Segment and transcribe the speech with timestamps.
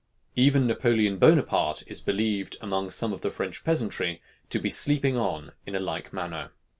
[0.35, 5.51] Even Napoleon Bonaparte is believed among some of the French peasantry to be sleeping on
[5.67, 6.49] in a like manner.